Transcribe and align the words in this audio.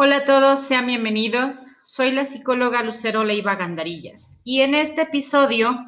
a 0.00 0.24
todos, 0.24 0.60
sean 0.60 0.86
bienvenidos. 0.86 1.66
Soy 1.84 2.10
la 2.10 2.24
psicóloga 2.24 2.82
Lucero 2.82 3.22
Leiva 3.22 3.56
Gandarillas 3.56 4.40
y 4.44 4.62
en 4.62 4.74
este 4.74 5.02
episodio 5.02 5.78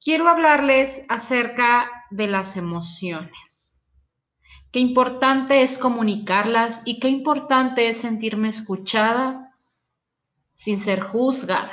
quiero 0.00 0.28
hablarles 0.28 1.06
acerca 1.08 1.88
de 2.10 2.26
las 2.26 2.56
emociones. 2.56 3.84
Qué 4.72 4.80
importante 4.80 5.62
es 5.62 5.78
comunicarlas 5.78 6.82
y 6.84 6.98
qué 6.98 7.08
importante 7.08 7.86
es 7.86 7.98
sentirme 7.98 8.48
escuchada 8.48 9.54
sin 10.54 10.76
ser 10.76 11.00
juzgada. 11.00 11.72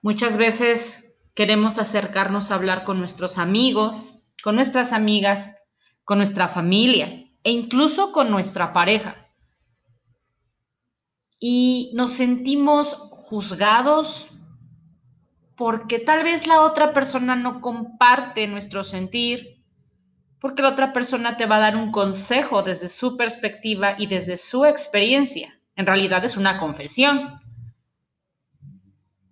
Muchas 0.00 0.38
veces 0.38 1.20
queremos 1.34 1.78
acercarnos 1.78 2.50
a 2.50 2.54
hablar 2.54 2.84
con 2.84 2.98
nuestros 2.98 3.36
amigos, 3.36 4.32
con 4.42 4.54
nuestras 4.54 4.92
amigas, 4.92 5.52
con 6.04 6.16
nuestra 6.16 6.48
familia 6.48 7.08
e 7.44 7.50
incluso 7.50 8.10
con 8.10 8.30
nuestra 8.30 8.72
pareja. 8.72 9.27
Y 11.40 11.92
nos 11.94 12.12
sentimos 12.12 12.94
juzgados 12.94 14.30
porque 15.54 15.98
tal 15.98 16.22
vez 16.22 16.46
la 16.46 16.62
otra 16.62 16.92
persona 16.92 17.34
no 17.34 17.60
comparte 17.60 18.46
nuestro 18.46 18.84
sentir, 18.84 19.64
porque 20.38 20.62
la 20.62 20.68
otra 20.68 20.92
persona 20.92 21.36
te 21.36 21.46
va 21.46 21.56
a 21.56 21.60
dar 21.60 21.76
un 21.76 21.90
consejo 21.90 22.62
desde 22.62 22.88
su 22.88 23.16
perspectiva 23.16 23.96
y 23.98 24.06
desde 24.06 24.36
su 24.36 24.64
experiencia. 24.64 25.52
En 25.74 25.84
realidad 25.86 26.24
es 26.24 26.36
una 26.36 26.58
confesión. 26.58 27.40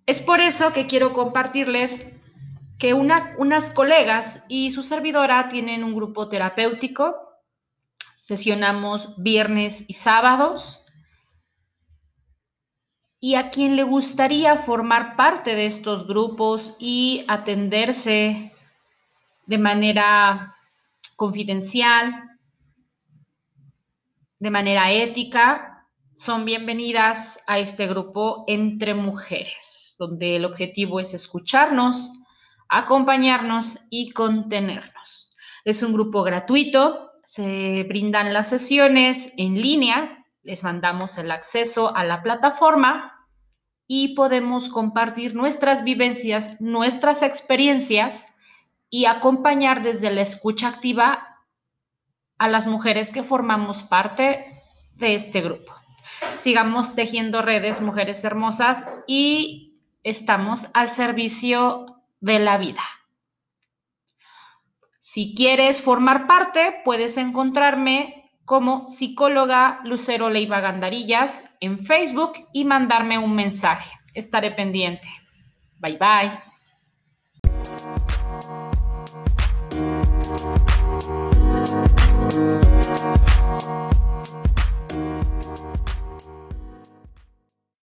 Es 0.05 0.21
por 0.21 0.41
eso 0.41 0.73
que 0.73 0.85
quiero 0.85 1.13
compartirles 1.13 2.13
que 2.77 2.93
unas 2.93 3.71
colegas 3.71 4.45
y 4.49 4.71
su 4.71 4.83
servidora 4.83 5.47
tienen 5.47 5.83
un 5.83 5.95
grupo 5.95 6.27
terapéutico. 6.27 7.15
Sesionamos 8.13 9.21
viernes 9.23 9.85
y 9.87 9.93
sábados 9.93 10.86
y 13.19 13.35
a 13.35 13.49
quien 13.49 13.75
le 13.75 13.83
gustaría 13.83 14.55
formar 14.57 15.15
parte 15.15 15.55
de 15.55 15.65
estos 15.65 16.07
grupos 16.07 16.75
y 16.79 17.25
atenderse 17.27 18.53
de 19.45 19.57
manera 19.57 20.55
confidencial, 21.15 22.37
de 24.39 24.51
manera 24.51 24.91
ética, 24.91 25.87
son 26.15 26.45
bienvenidas 26.45 27.43
a 27.47 27.59
este 27.59 27.87
grupo 27.87 28.43
entre 28.47 28.93
mujeres, 28.93 29.95
donde 29.97 30.35
el 30.35 30.45
objetivo 30.45 30.99
es 30.99 31.13
escucharnos, 31.13 32.23
acompañarnos 32.69 33.87
y 33.89 34.11
contenernos. 34.11 35.35
Es 35.63 35.81
un 35.81 35.93
grupo 35.93 36.23
gratuito, 36.23 37.11
se 37.23 37.83
brindan 37.83 38.33
las 38.33 38.49
sesiones 38.49 39.33
en 39.37 39.59
línea 39.61 40.16
les 40.47 40.63
mandamos 40.63 41.17
el 41.17 41.29
acceso 41.29 41.93
a 41.93 42.05
la 42.05 42.23
plataforma 42.23 43.27
y 43.85 44.15
podemos 44.15 44.69
compartir 44.69 45.35
nuestras 45.35 45.83
vivencias, 45.83 46.61
nuestras 46.61 47.21
experiencias 47.21 48.37
y 48.89 49.05
acompañar 49.05 49.81
desde 49.81 50.09
la 50.09 50.21
escucha 50.21 50.69
activa 50.69 51.43
a 52.37 52.47
las 52.47 52.65
mujeres 52.65 53.11
que 53.11 53.23
formamos 53.23 53.83
parte 53.83 54.63
de 54.93 55.15
este 55.15 55.41
grupo. 55.41 55.73
Sigamos 56.37 56.95
tejiendo 56.95 57.41
redes, 57.41 57.81
mujeres 57.81 58.23
hermosas, 58.23 58.87
y 59.05 59.81
estamos 60.03 60.69
al 60.75 60.87
servicio 60.87 62.03
de 62.21 62.39
la 62.39 62.57
vida. 62.57 62.83
Si 64.97 65.35
quieres 65.35 65.81
formar 65.81 66.25
parte, 66.25 66.81
puedes 66.85 67.17
encontrarme 67.17 68.26
como 68.47 68.87
psicóloga 68.87 69.81
Lucero 69.83 70.29
Leiva 70.29 70.61
Gandarillas 70.61 71.57
en 71.59 71.77
Facebook 71.77 72.31
y 72.53 72.63
mandarme 72.63 73.17
un 73.17 73.35
mensaje. 73.35 73.93
Estaré 74.13 74.51
pendiente. 74.51 75.09
Bye 75.79 75.99
bye. 75.99 76.31